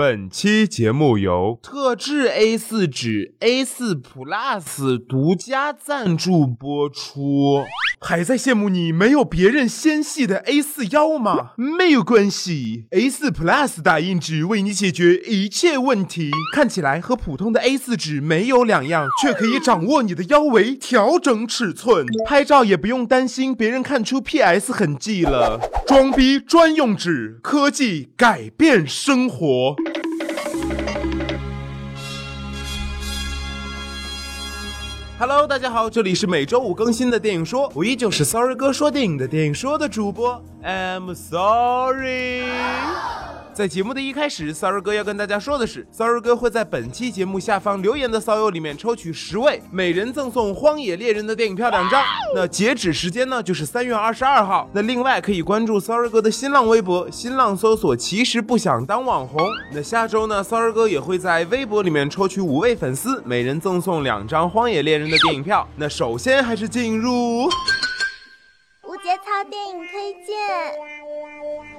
[0.00, 7.62] 本期节目由特制 A4 纸 A4 Plus 独家赞助播出。
[8.00, 11.50] 还在羡慕你没有别人纤细的 A4 腰吗？
[11.58, 16.30] 没有关系，A4 Plus 打印纸为你解决一切问题。
[16.54, 22.06] 看起来和普通的 A4 纸没有两样，却可以掌握你的腰围，调整尺寸。
[22.26, 25.60] 拍照也不用担心别人看出 PS 痕迹了。
[25.86, 29.76] 装逼专用纸，科技改变生活。
[35.20, 42.44] Hello，大家好，这里是每周五更新的电影说，我依旧是 Sorry 哥说电影的电影说的主播，I'm sorry。
[43.52, 52.02] 在节目的一开始，Sorry 哥要跟大家说的是，Sorry 哥会在本期节目下方留言的骚友里面抽取十位，每人赠送《荒野猎人》的电影票两张。
[52.34, 54.68] 那截止时间呢，就是三月二十二号。
[54.72, 59.46] 那另外可以关注 Sorry 哥的新浪微博，新浪搜索“其实不想当网红”。
[59.74, 65.68] 那下周呢，Sorry 哥也会在微博里面抽取五位粉丝，每人赠送两张《荒野猎人》的电影票。
[65.76, 67.44] 那首先还是进入
[68.84, 70.99] 无节操电影推荐。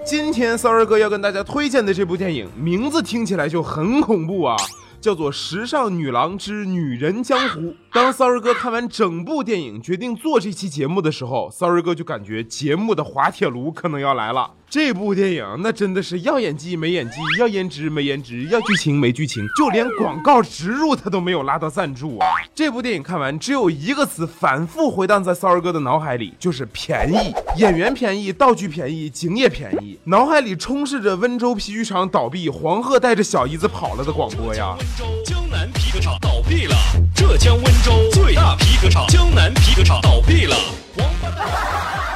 [0.03, 4.55] 今天骚二哥要跟大家推荐的这部电影，名字听起来就很恐怖啊，
[4.99, 7.59] 叫做《时尚女郎之女人江湖》。
[7.94, 14.52] 当骚二哥看完整部电影，决定做这期节目的时候骚二哥就感觉节目的滑铁卢可能要来了。
[14.72, 22.28] 这部电影那真的是要演技没演技，要颜值没颜值，要剧情没剧情，就连广告植入他都没有拉到赞助啊！
[22.55, 27.36] 这部电影看完，只有一个词反复回荡在 Sorry 哥的脑海里，就是便宜。
[27.58, 34.78] 演员便宜，道具便宜，景也便宜，脑海里充斥着温州皮具厂倒闭，黄鹤带着小姨子跑了的广播呀。
[34.80, 36.75] 温州江南皮革厂倒闭了，
[37.13, 40.56] 浙江温州最大皮革厂江南皮革厂倒闭了。
[40.95, 42.10] 王八蛋。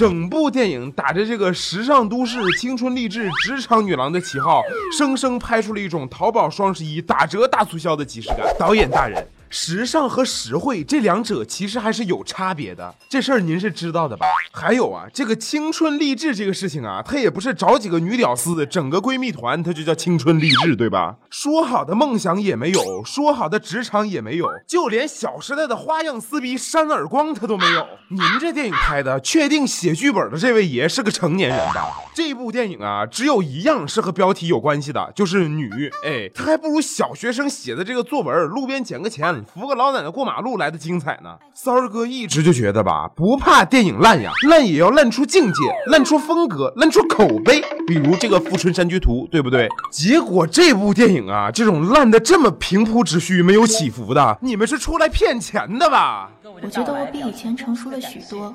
[0.00, 4.62] 整部电影打着这个时尚都市、青春励志、职场女郎的旗号，
[4.96, 8.38] 生生拍出了一种淘宝双十一打折大促销的即视感。
[8.58, 9.28] 导演大人。
[9.52, 14.24] 时尚和实惠这两者其实还是有差别的，这事儿您是知道的吧？
[14.52, 21.16] 还有啊，这个青春励志这个事情啊，它也不是找几个女屌丝整个闺蜜团，它就叫青春励志，对吧？
[21.30, 27.84] 说好的梦想也没有，说好的职场也没有，就连小时代的花样撕逼扇耳光他都没有。
[28.08, 31.88] 您这电影拍的，确定写剧本的这位爷是个成年人吧？
[32.14, 35.90] 这部电影啊，只有一样是和标题有关系的，就是女。
[36.04, 39.39] 哎，他还不如小学生写的这个作文，路边捡个钱。
[39.44, 41.36] 扶个老奶奶过马路来的精彩呢。
[41.54, 47.62] 骚儿哥一直就觉得吧，不怕电影烂呀，烂也要烂出境界，烂出风格，烂出口碑。
[47.86, 49.68] 比如这个《富春山居图》，对不对？
[49.90, 56.30] 结果这部电影啊，这种烂的这么平铺直叙，没有起伏的，你们是出来骗钱的吧？
[56.62, 58.54] 我觉得我比以前成熟了许多，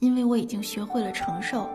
[0.00, 1.68] 因为我已经学会了承受。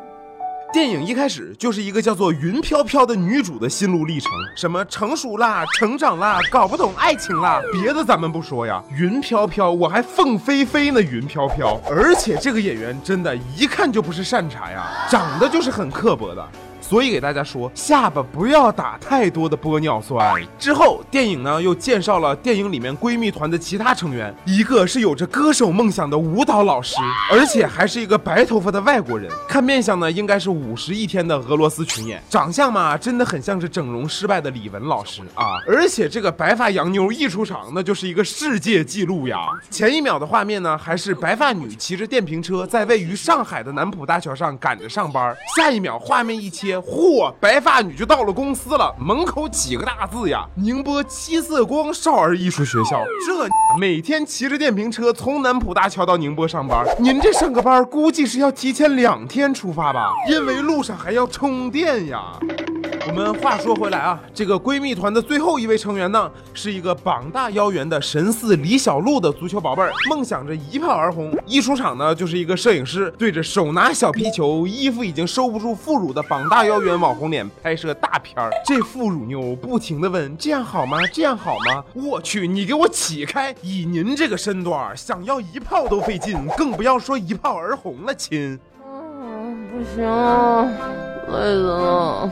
[0.74, 8.84] 电影一开始就是一个叫做云飘飘的女主的心路历程，什么成熟啦、成长啦、搞不懂爱情啦，别的咱们不说呀。
[8.92, 11.02] 云飘飘，我还凤飞飞呢。
[11.02, 16.46] 云飘飘，而且这个演员真的，一看就不是善茬呀，长得就是很刻薄的。
[16.88, 20.42] 所以给大家说，下巴不要打太多的玻尿酸。
[20.58, 26.96] 之后，电影呢又介绍了电影里面闺蜜团的其他成员，一个是有着歌手梦想的舞蹈老师，
[27.30, 29.30] 而且还是一个白头发的外国人。
[29.50, 32.24] 看面相呢，应该是五十一天的俄罗斯群演。
[32.30, 35.60] 长相嘛，真的很像是整容失败的李玟老师啊！
[35.68, 39.38] 而且这个白发洋妞一出场，那就是一个世界纪录呀！
[39.70, 46.77] 前一秒的画面呢，还是白发女骑着电瓶车在位于上海的南浦大桥上赶着上班，下一秒画面一切。
[46.78, 50.46] 嚯，白发女就到了公司了，门口几个大字呀？
[50.56, 53.04] 宁波七色光少儿艺术学校。
[53.26, 53.48] 这
[53.80, 60.14] 每天骑着电瓶车从南浦大桥到宁波上班，您这上个班估计是要提前两天出发吧？
[60.30, 62.24] 因为路上还要充电呀。
[63.08, 71.34] 我们话说回来啊，这个闺蜜团的最后一位成员呢，是一个膀大腰圆的神似李小璐的足球宝贝儿，梦想着一炮而红。
[71.46, 78.52] 一出场呢，就是一个摄影师对着手拿小皮球、衣服已经收不住副乳的膀大腰圆网红脸拍摄大片儿。
[78.66, 80.98] 这副乳妞不停地问：“这样好吗？
[81.14, 83.56] 这样好吗？”我去，你给我起开！
[83.62, 88.60] 以您这个身段，想要一炮都费劲，更不要说一炮而红了，亲。
[88.86, 90.04] 嗯，不行，
[91.32, 92.32] 累死了。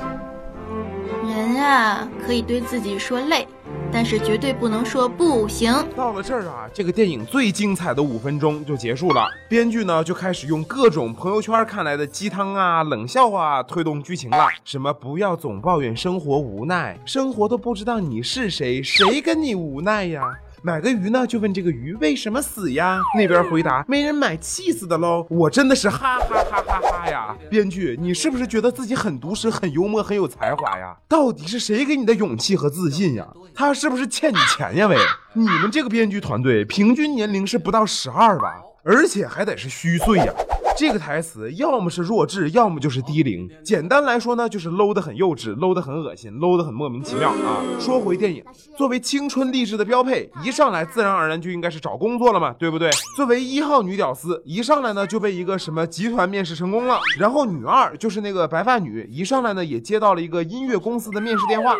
[1.65, 3.47] 啊，可以对自己说累，
[3.91, 5.73] 但是绝对不能说不行。
[5.95, 9.27] 到了这儿啊，这个电影最精彩的五分钟就结束了。
[9.50, 14.47] 编剧呢就开始用各种朋友圈看来的鸡汤啊、冷笑话推动剧情了。
[14.63, 20.21] 什么不要总抱怨生活无奈，生活都不知道你是谁，谁跟你无奈呀？
[20.65, 23.00] 买个鱼呢，就问这个鱼为什么死呀？
[23.15, 25.23] 那边回答没人买，气死的喽。
[25.29, 27.38] 我真的是哈哈哈哈哈呀！
[27.51, 30.97] 编剧，你是不是觉得自己很毒舌、很幽默、很有才华呀？
[31.07, 33.27] 到底是谁给你的勇气和自信呀？
[33.53, 34.88] 他是不是欠你钱呀？
[34.88, 34.97] 喂，
[35.33, 38.56] 你们这个编剧团队平均年龄是不到十二吧？
[38.83, 40.33] 而且还得是虚岁呀！
[40.77, 43.50] 这个台词要么是弱智，要么就是低龄。
[43.63, 47.63] 简单来说呢，就是 low 的很幼稚，low 的很恶心，low 的很莫名其妙啊。
[47.80, 48.44] 说回电影，
[48.77, 52.89] 作为青春励志的标配，一上来自然而然就应该是找工作了嘛，对不对？
[53.16, 57.00] 作为一号女屌丝，一上来呢就被一个什么集团面试成功了。
[57.18, 61.74] 然后女二就是那个白发女，一上来呢也接到了一个音乐公司的面试电话。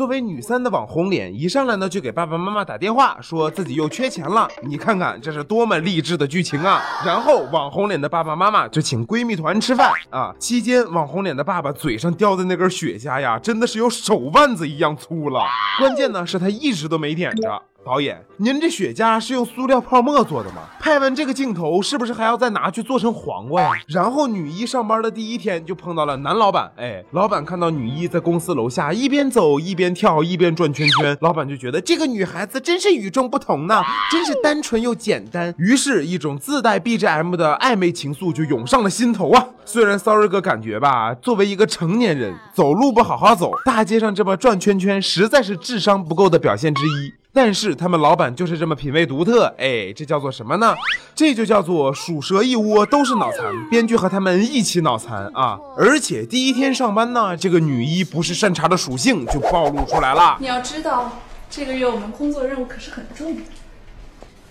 [0.00, 4.48] 作为女三的网红脸，一上来呢就给爸爸妈妈打电话，说自己又缺钱了。
[4.62, 6.80] 你看看这是多么励志的剧情啊！
[7.04, 10.32] 然后网红脸的爸爸妈妈就请闺蜜团吃饭啊。
[10.38, 15.42] 期间网红脸的爸爸嘴上叼的那根雪茄呀，真的是有手腕子一样粗了。
[15.78, 17.62] 关键呢是他一直都没点着。
[17.84, 20.62] 导演，您这雪茄是用塑料泡沫做的吗？
[20.78, 23.72] 拍完这个镜头，是不是还要再拿去做成黄瓜呀？
[23.88, 35.54] 然后女一上班的第一天就碰到了男老板，哎，老板看到女一在公司楼下一边走一边跳一边转圈圈，老板就觉得这个女孩子真是与众不同呢，真是单纯又简单。
[35.56, 39.46] 于是，一种自带 BGM 的暧昧情愫就涌上了心头啊。
[39.64, 47.19] 虽然 Sorry 哥感觉吧，作为一个成年人，走路不好好走，大街上这么转圈圈，实在是智商不够的表现之一。
[47.32, 50.74] 但是他们老板就是这么品味独特，哎，这叫做什么呢？
[51.14, 55.56] 这就叫做鼠蛇一窝都是脑残，编剧和他们一起脑残啊！
[55.76, 60.36] 而且第一天上班呢，这个女一不是善茬的属性就暴露出来了。
[60.40, 61.12] 你要知道，
[61.48, 63.42] 这个月我们工作任务可是很重的。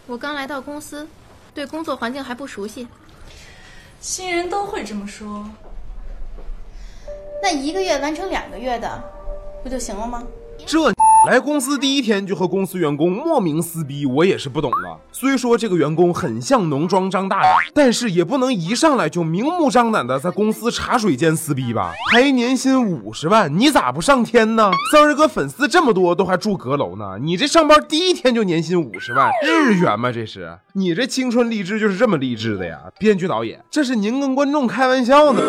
[0.08, 1.06] 我刚来到公司，
[1.54, 2.88] 对工作环境还不熟悉。
[4.00, 5.46] 新人都会这么说。
[7.44, 9.04] 那一个月完成两个月的，
[9.64, 10.24] 不就行了吗？
[10.66, 10.94] 这。
[11.28, 14.98] 来公司第一天就和公司员工莫名撕逼，我也是不懂了。
[15.12, 21.92] 虽说这个员工很像农庄张大爷，但是也不能一上来就明目张胆的在公司茶水间撕逼吧？
[22.14, 24.72] 还年薪五十万，你咋不上天呢？
[24.94, 30.10] 三儿哥粉丝这么多，都还住阁楼呢，你这上班第一天就年薪五十万，日元吗？
[30.14, 32.80] 这是你这青春励志就是这么励志的呀？
[32.98, 35.42] 编剧导演，这是您跟观众开玩笑呢？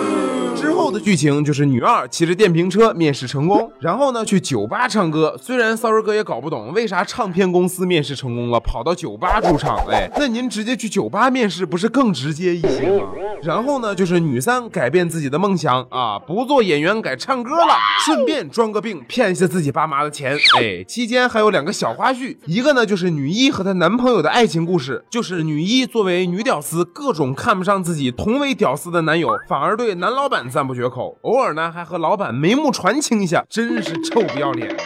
[0.56, 5.36] 之后的剧情就是女二骑着电瓶车面试成功， 然后呢去酒吧唱歌。
[5.40, 9.76] 虽然骚儿哥也搞不懂为啥唱片公司面试成功了，跑到酒吧驻唱。
[9.88, 13.06] 哎，那您直接去酒吧面试不是更直接一些吗？
[13.42, 17.74] 然后呢就是女三改变自己的梦想啊，不做演员改唱歌了，
[18.04, 20.36] 顺便装个病骗一下自己爸妈的钱。
[20.58, 30.39] 哎，期间还有两个小花絮，一个呢就是女一和她男朋友的爱情故事，就是女一作为女屌丝，各种看不上自己同为屌丝的男友，反而对男老板。
[30.48, 34.76] 赞不绝口，偶尔呢还和老板眉目传情一下，真是臭不要脸呀！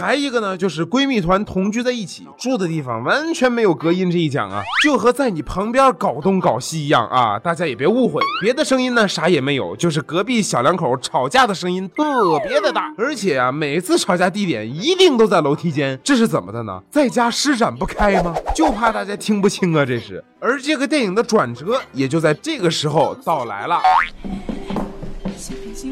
[0.00, 7.38] 还一个呢，就是闺蜜团同居在一起，住的地方完全没有隔音这一讲啊，就和在你旁边搞东搞西一样啊！
[7.38, 16.82] 大家也别误会，别的声音呢啥也没有，就是隔壁小两口吵架的声音特别的大，而且啊，每次吵架地点一定都在楼梯间，这是怎么的呢？
[16.90, 18.34] 在家施展不开吗？
[18.54, 19.86] 就怕大家听不清啊！
[19.86, 23.80] 这是，而这个电影的转折也就在这个时候到来了。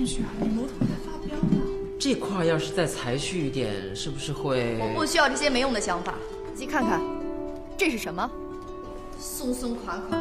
[0.02, 0.30] 进去啊！
[0.40, 1.62] 楼头在发飙呢。
[1.98, 4.76] 这块要是再裁去一点，是不是会？
[4.80, 6.14] 我不需要这些没用的想法。
[6.52, 7.00] 仔细看看，
[7.78, 8.28] 这是什么？
[9.16, 10.18] 松松垮垮。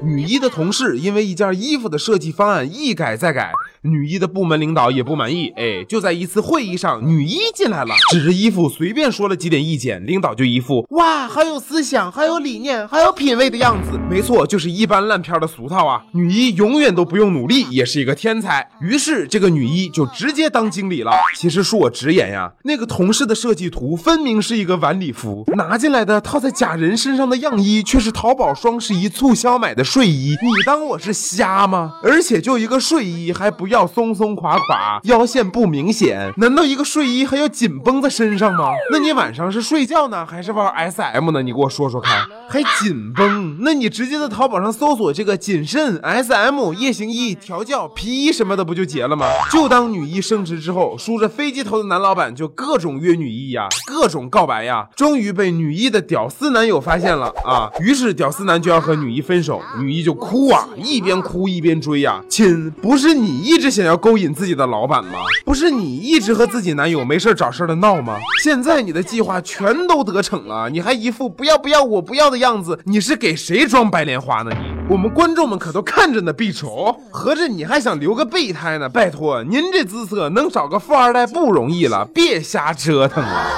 [0.00, 3.50] 女一的同事因为一件衣服的设计方案一改再改。
[3.86, 13.98] 女一的部门领导也不满意，哎，就在一次会议上，女一进来了，指着衣服随便说了几点意见，领导就一副哇，好有思想，好有理念，好有品味的样子。
[14.10, 16.02] 没错，就是一般烂片的俗套啊。
[16.12, 18.68] 女一永远都不用努力，也是一个天才。
[18.80, 21.12] 于是这个女一就直接当经理了。
[21.36, 30.36] 其实恕我直言呀，那个同事的设计图分明是一个晚礼服，拿进来的套在假人身上的样衣却是淘宝双十一促销买的睡衣。
[30.42, 32.00] 你当我是瞎吗？
[32.02, 33.75] 而且就一个睡衣还不要。
[33.76, 38.70] 要松松垮垮，腰线不明显，难道一个睡衣还要紧绷在身上吗？
[38.90, 41.42] 那你晚上是睡觉呢，还是玩 SM 呢？
[41.42, 43.58] 你给我说说看，还紧绷？
[43.60, 49.26] 那你直接在淘宝上搜索这个谨慎 SM 夜行衣、调教皮衣什么的，不就结了吗？
[49.52, 57.70] 就当女一升职之后，梳着飞机头的男老板就各种约女一呀，各种告白呀，终于被女一的屌丝男友发现了啊！
[57.80, 63.65] 于是屌丝男就要和女一分手，女一就哭啊，一边哭一边追呀，亲，不是你一直。
[63.66, 65.18] 是想要勾引自己的老板吗？
[65.44, 68.16] 不是你一直和自己男友没事找事的闹吗？
[68.40, 74.52] 现在你的计划全都得逞了，你还一副不要不要我不要的样子，你是给谁装白莲花呢？
[74.52, 78.88] 你我们观众们可都看着呢，必丑，合着你还想留个备胎呢？
[78.88, 83.50] 拜托，您这姿色能找个富二代不容易了，别瞎折腾了。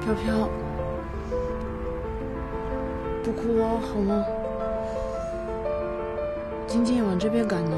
[0.00, 0.48] 飘飘，
[3.22, 4.24] 不哭哦，好吗？
[6.66, 7.76] 紧紧往这边赶呢，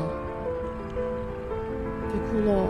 [2.10, 2.66] 别哭了。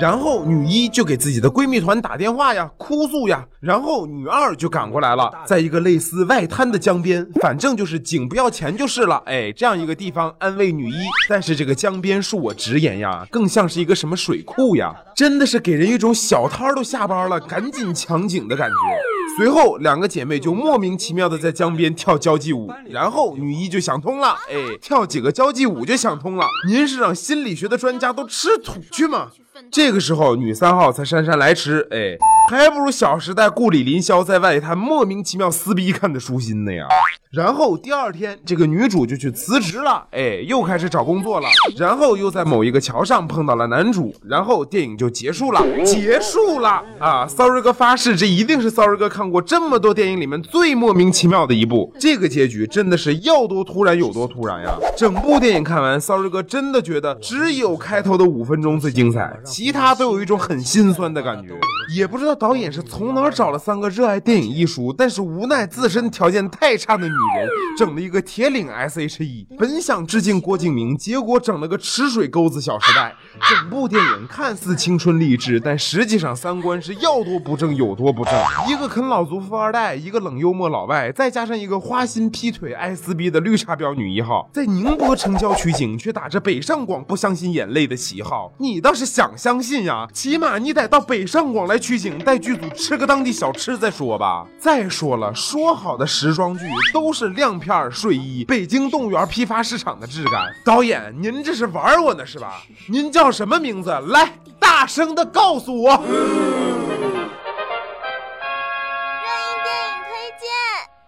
[0.00, 3.44] 然后女一就给自己的闺蜜团打电话呀，哭诉呀。
[3.60, 9.22] 然后女二就赶过来了，在一个类似外滩的江边，反正就是井不要钱就是了。
[9.26, 10.96] 哎，这样一个地方安慰女一。
[11.28, 19.19] 但是这个江边恕我直言呀，更像是一个什么水库呀，真的是给人一种小摊都下班了，赶紧抢井的感觉。
[19.36, 26.46] 随后，两个姐妹就莫名其妙的在江边跳交际舞，然后女一就想通了，哎，跳几个交际舞就想通了。
[26.68, 29.30] 您是让心理学的专家都吃土去吗？
[29.70, 32.16] 这个时候，女三号才姗姗来迟，哎，
[32.48, 36.84] 还不如《小时代》顾里林霄在外滩莫名其妙撕逼看的舒心呢呀。
[37.30, 41.46] 然后第二天，这个女主就去辞职了，哎，又开始找工作了。
[41.76, 51.94] 然后又在某一个桥上碰到了男主，然后电影就结束了，结束了啊！Sorry 哥发誓，这一定是 Sorry 哥看过这么多电影里面最莫名其妙的一部。
[52.00, 54.76] 这个结局真的是要多突然有多突然呀！
[54.96, 61.50] 整部电影看完，Sorry 哥真的觉得只有开头的五分钟最精彩，其他都有一种很心酸的感觉。
[61.94, 69.46] 也不知道导演是从哪儿找了三个热爱电影艺术，但是无奈自身条件太差的女人，整了一个铁岭 S.H.E。
[69.58, 73.14] 本想致敬郭敬明，结果整了个池水沟子《小时代》。
[73.48, 78.34] 整部电影看似青春励志，但实际上三观是要多不正有多不正。
[78.68, 88.52] 一个啃老族富二代，一个冷幽默老外，再加上一个花心劈腿爱撕逼的绿茶婊女一号，在宁波城郊取景，却打着北上广不相信眼泪的旗号。
[88.58, 94.46] 你倒是想相信呀，起码你得到北上广来取景，带剧组吃个当地小吃再说吧。
[94.58, 100.52] 再说了，说好的时装剧都是亮片睡衣，北京动物园批发市场的质感。
[100.64, 102.62] 导演，您这是玩我呢是吧？
[102.88, 103.90] 您叫什么名字？
[104.08, 106.69] 来，大声的告诉我。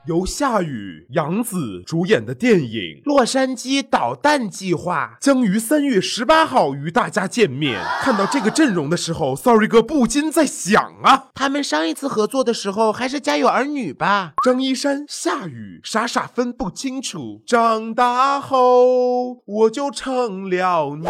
[0.08, 2.70] 由夏雨、杨紫主演的电影
[3.04, 7.80] 《洛杉矶导弹计划》将于三月十八号与大家见面。
[8.00, 14.32] 看到这个阵容的时候，Sorry 哥不禁在想啊，他们上一次合作的时候还是《家有儿女》吧？
[14.44, 21.06] 张一山、夏雨傻傻分不清楚，长大后我就成了你。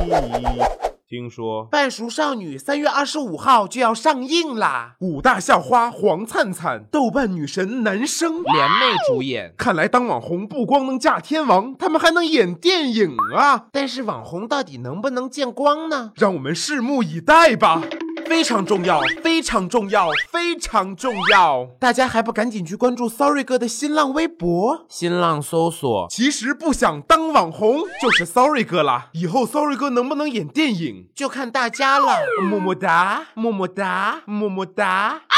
[1.12, 4.96] 听说《半熟少女》三月二十五号就要上映啦！
[5.00, 13.66] 五大校花黄灿灿、豆瓣女神男生联袂主演， 看来当网红不光能嫁天王，他们还能演电影啊！
[13.72, 16.12] 但是网红到底能不能见光呢？
[16.16, 17.82] 让我们拭目以待吧！
[18.26, 21.68] 非常重要，非常重要，非常重要！
[21.78, 29.08] 大家还不赶紧去关注 Sorry 哥的新浪微博，新浪搜索“其实不想当网红就是 Sorry 哥啦”。
[29.14, 32.18] 以后 Sorry 哥能不能演电影，就看大家了。
[32.42, 34.86] 么么哒，么么哒，么么哒。
[34.86, 35.36] 啊